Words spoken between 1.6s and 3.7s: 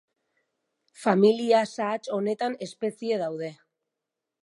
sahats honetan espezie daude.